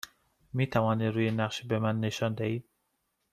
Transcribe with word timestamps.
می 0.53 0.67
توانید 0.67 1.13
روی 1.13 1.31
نقشه 1.31 1.67
به 1.67 1.79
من 1.79 1.99
نشان 1.99 2.33
دهید؟ 2.33 2.69